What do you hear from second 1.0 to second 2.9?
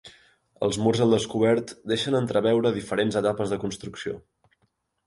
al descobert deixen entreveure